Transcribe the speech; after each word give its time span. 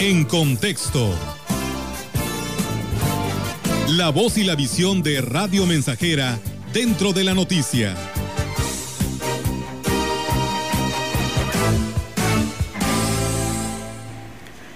En 0.00 0.24
contexto. 0.24 1.12
La 3.88 4.10
voz 4.10 4.38
y 4.38 4.44
la 4.44 4.54
visión 4.54 5.02
de 5.02 5.20
Radio 5.20 5.66
Mensajera 5.66 6.38
dentro 6.72 7.12
de 7.12 7.24
la 7.24 7.34
noticia. 7.34 7.96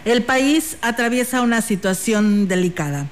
El 0.05 0.25
país 0.25 0.77
atraviesa 0.83 1.43
una 1.43 1.61
situación 1.61 2.49
delicada. 2.49 3.07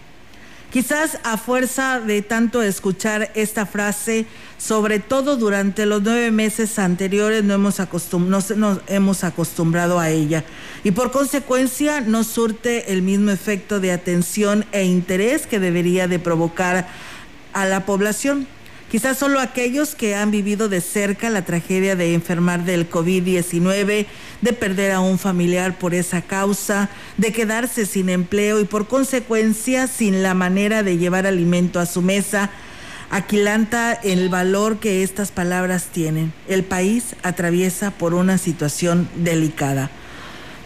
Quizás 0.70 1.18
a 1.24 1.36
fuerza 1.36 1.98
de 1.98 2.22
tanto 2.22 2.62
escuchar 2.62 3.32
esta 3.34 3.66
frase, 3.66 4.26
sobre 4.56 5.00
todo 5.00 5.36
durante 5.36 5.84
los 5.84 6.00
nueve 6.00 6.30
meses 6.30 6.78
anteriores, 6.78 7.42
no 7.42 7.54
hemos, 7.54 7.80
nos 8.20 8.52
hemos 8.86 9.24
acostumbrado 9.24 9.98
a 9.98 10.10
ella 10.10 10.44
y 10.84 10.92
por 10.92 11.10
consecuencia 11.10 12.00
no 12.00 12.22
surte 12.22 12.92
el 12.92 13.02
mismo 13.02 13.32
efecto 13.32 13.80
de 13.80 13.90
atención 13.90 14.64
e 14.70 14.84
interés 14.84 15.48
que 15.48 15.58
debería 15.58 16.06
de 16.06 16.20
provocar 16.20 16.86
a 17.52 17.66
la 17.66 17.84
población. 17.84 18.46
Quizás 18.90 19.18
solo 19.18 19.38
aquellos 19.38 19.94
que 19.94 20.16
han 20.16 20.32
vivido 20.32 20.68
de 20.68 20.80
cerca 20.80 21.30
la 21.30 21.44
tragedia 21.44 21.94
de 21.94 22.12
enfermar 22.12 22.64
del 22.64 22.90
COVID-19, 22.90 24.06
de 24.40 24.52
perder 24.52 24.90
a 24.90 24.98
un 24.98 25.16
familiar 25.16 25.78
por 25.78 25.94
esa 25.94 26.22
causa, 26.22 26.90
de 27.16 27.32
quedarse 27.32 27.86
sin 27.86 28.08
empleo 28.08 28.58
y 28.58 28.64
por 28.64 28.88
consecuencia 28.88 29.86
sin 29.86 30.24
la 30.24 30.34
manera 30.34 30.82
de 30.82 30.98
llevar 30.98 31.24
alimento 31.24 31.78
a 31.78 31.86
su 31.86 32.02
mesa, 32.02 32.50
aquilanta 33.10 33.92
el 33.92 34.28
valor 34.28 34.80
que 34.80 35.04
estas 35.04 35.30
palabras 35.30 35.84
tienen. 35.92 36.32
El 36.48 36.64
país 36.64 37.14
atraviesa 37.22 37.92
por 37.92 38.12
una 38.12 38.38
situación 38.38 39.08
delicada 39.14 39.88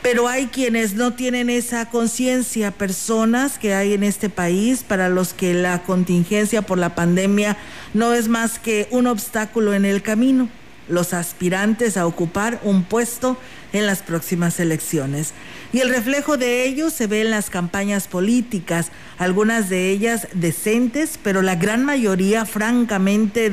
pero 0.04 0.28
hay 0.28 0.48
quienes 0.48 0.92
no 0.92 1.14
tienen 1.14 1.48
esa 1.48 1.88
conciencia, 1.88 2.72
personas 2.72 3.58
que 3.58 3.72
hay 3.72 3.94
en 3.94 4.04
este 4.04 4.28
país 4.28 4.84
para 4.86 5.08
los 5.08 5.32
que 5.32 5.54
la 5.54 5.82
contingencia 5.82 6.60
por 6.60 6.76
la 6.76 6.94
pandemia 6.94 7.56
no 7.94 8.12
es 8.12 8.28
más 8.28 8.58
que 8.58 8.86
un 8.90 9.06
obstáculo 9.06 9.72
en 9.72 9.86
el 9.86 10.02
camino, 10.02 10.50
los 10.90 11.14
aspirantes 11.14 11.96
a 11.96 12.06
ocupar 12.06 12.60
un 12.64 12.84
puesto 12.84 13.38
en 13.72 13.86
las 13.86 14.02
próximas 14.02 14.60
elecciones. 14.60 15.32
Y 15.72 15.80
el 15.80 15.88
reflejo 15.88 16.36
de 16.36 16.66
ello 16.66 16.90
se 16.90 17.06
ve 17.06 17.22
en 17.22 17.30
las 17.30 17.48
campañas 17.48 18.06
políticas, 18.06 18.92
algunas 19.16 19.70
de 19.70 19.88
ellas 19.88 20.28
decentes, 20.34 21.18
pero 21.22 21.40
la 21.40 21.54
gran 21.54 21.82
mayoría 21.82 22.44
francamente 22.44 23.48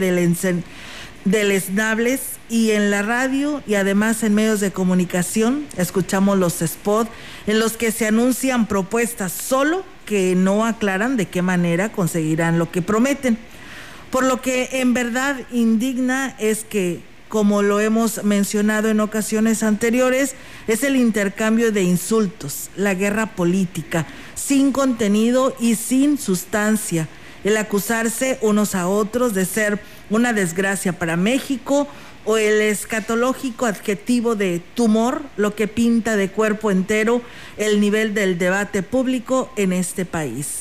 deleznables 1.25 2.21
y 2.49 2.71
en 2.71 2.91
la 2.91 3.01
radio 3.01 3.61
y 3.67 3.75
además 3.75 4.23
en 4.23 4.33
medios 4.33 4.59
de 4.59 4.71
comunicación 4.71 5.65
escuchamos 5.77 6.37
los 6.37 6.59
spots 6.59 7.09
en 7.47 7.59
los 7.59 7.73
que 7.73 7.91
se 7.91 8.07
anuncian 8.07 8.67
propuestas 8.67 9.31
solo 9.31 9.83
que 10.05 10.35
no 10.35 10.65
aclaran 10.65 11.17
de 11.17 11.27
qué 11.27 11.41
manera 11.41 11.91
conseguirán 11.91 12.59
lo 12.59 12.71
que 12.71 12.81
prometen. 12.81 13.37
Por 14.09 14.25
lo 14.25 14.41
que 14.41 14.67
en 14.73 14.93
verdad 14.93 15.37
indigna 15.51 16.35
es 16.37 16.65
que, 16.65 16.99
como 17.29 17.61
lo 17.61 17.79
hemos 17.79 18.25
mencionado 18.25 18.89
en 18.89 18.99
ocasiones 18.99 19.63
anteriores, 19.63 20.35
es 20.67 20.83
el 20.83 20.97
intercambio 20.97 21.71
de 21.71 21.83
insultos, 21.83 22.69
la 22.75 22.93
guerra 22.93 23.27
política, 23.27 24.05
sin 24.35 24.73
contenido 24.73 25.55
y 25.61 25.75
sin 25.75 26.17
sustancia, 26.17 27.07
el 27.45 27.55
acusarse 27.55 28.37
unos 28.41 28.75
a 28.75 28.89
otros 28.89 29.33
de 29.33 29.45
ser 29.45 29.79
una 30.11 30.33
desgracia 30.33 30.93
para 30.93 31.17
México, 31.17 31.87
o 32.23 32.37
el 32.37 32.61
escatológico 32.61 33.65
adjetivo 33.65 34.35
de 34.35 34.61
tumor, 34.75 35.23
lo 35.37 35.55
que 35.55 35.67
pinta 35.67 36.15
de 36.15 36.29
cuerpo 36.29 36.69
entero 36.69 37.23
el 37.57 37.81
nivel 37.81 38.13
del 38.13 38.37
debate 38.37 38.83
público 38.83 39.51
en 39.55 39.73
este 39.73 40.05
país. 40.05 40.59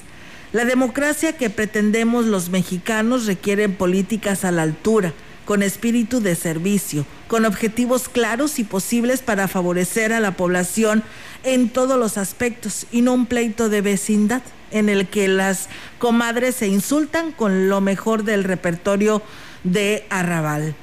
La 0.53 0.65
democracia 0.65 1.37
que 1.37 1.51
pretendemos 1.51 2.25
los 2.25 2.49
mexicanos 2.49 3.27
requiere 3.27 3.69
políticas 3.69 4.45
a 4.45 4.51
la 4.51 4.63
altura, 4.63 5.13
con 5.45 5.63
espíritu 5.63 6.21
de 6.21 6.35
servicio, 6.35 7.05
con 7.29 7.45
objetivos 7.45 8.09
claros 8.09 8.59
y 8.59 8.65
posibles 8.65 9.23
para 9.23 9.49
favorecer 9.49 10.13
a 10.13 10.21
la 10.21 10.37
población 10.37 11.03
en 11.43 11.69
todos 11.69 11.99
los 11.99 12.19
aspectos 12.19 12.87
y 12.93 13.03
no 13.03 13.15
un 13.15 13.27
pleito 13.27 13.69
de 13.69 13.81
vecindad 13.81 14.43
en 14.71 14.89
el 14.89 15.09
que 15.09 15.29
las 15.29 15.69
comadres 15.99 16.57
se 16.57 16.69
insultan 16.69 17.33
con 17.33 17.69
lo 17.69 17.81
mejor 17.81 18.25
del 18.25 18.45
repertorio 18.45 19.23
de 19.65 20.07
Arrabal. 20.11 20.75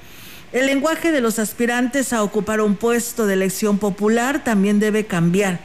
El 0.53 0.65
lenguaje 0.65 1.11
de 1.11 1.21
los 1.21 1.39
aspirantes 1.39 2.13
a 2.13 2.23
ocupar 2.23 2.61
un 2.61 2.75
puesto 2.75 3.25
de 3.27 3.33
elección 3.33 3.79
popular 3.79 4.43
también 4.43 4.79
debe 4.79 5.05
cambiar. 5.05 5.59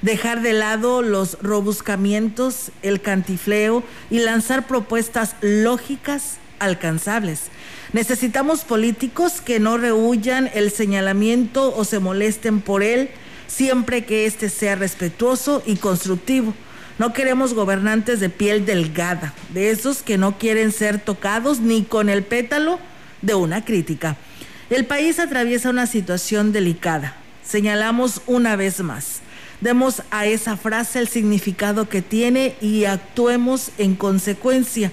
Dejar 0.00 0.42
de 0.42 0.52
lado 0.52 1.02
los 1.02 1.38
robuscamientos, 1.42 2.70
el 2.82 3.00
cantifleo 3.00 3.82
y 4.10 4.20
lanzar 4.20 4.68
propuestas 4.68 5.34
lógicas 5.40 6.38
alcanzables. 6.58 7.42
Necesitamos 7.92 8.64
políticos 8.64 9.40
que 9.40 9.60
no 9.60 9.78
rehuyan 9.78 10.50
el 10.54 10.70
señalamiento 10.70 11.74
o 11.74 11.84
se 11.84 11.98
molesten 11.98 12.60
por 12.60 12.82
él, 12.82 13.10
siempre 13.46 14.04
que 14.04 14.26
éste 14.26 14.48
sea 14.48 14.76
respetuoso 14.76 15.62
y 15.66 15.76
constructivo. 15.76 16.54
No 16.98 17.12
queremos 17.12 17.54
gobernantes 17.54 18.20
de 18.20 18.28
piel 18.28 18.66
delgada, 18.66 19.32
de 19.54 19.70
esos 19.70 20.02
que 20.02 20.18
no 20.18 20.36
quieren 20.38 20.72
ser 20.72 21.00
tocados 21.00 21.60
ni 21.60 21.84
con 21.84 22.08
el 22.08 22.24
pétalo 22.24 22.78
de 23.22 23.34
una 23.34 23.64
crítica. 23.64 24.16
El 24.68 24.84
país 24.84 25.18
atraviesa 25.18 25.70
una 25.70 25.86
situación 25.86 26.52
delicada. 26.52 27.16
Señalamos 27.42 28.20
una 28.26 28.56
vez 28.56 28.80
más. 28.80 29.20
Demos 29.60 30.02
a 30.10 30.26
esa 30.26 30.56
frase 30.56 30.98
el 30.98 31.08
significado 31.08 31.88
que 31.88 32.02
tiene 32.02 32.54
y 32.60 32.84
actuemos 32.84 33.70
en 33.78 33.94
consecuencia. 33.94 34.92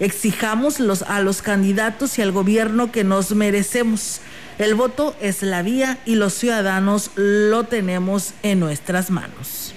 Exijamos 0.00 0.80
los, 0.80 1.02
a 1.02 1.20
los 1.20 1.42
candidatos 1.42 2.18
y 2.18 2.22
al 2.22 2.32
gobierno 2.32 2.92
que 2.92 3.04
nos 3.04 3.32
merecemos. 3.32 4.20
El 4.58 4.74
voto 4.74 5.14
es 5.20 5.42
la 5.42 5.62
vía 5.62 5.98
y 6.04 6.16
los 6.16 6.34
ciudadanos 6.34 7.10
lo 7.14 7.64
tenemos 7.64 8.32
en 8.42 8.60
nuestras 8.60 9.10
manos. 9.10 9.74